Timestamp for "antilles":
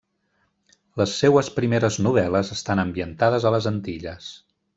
3.75-4.33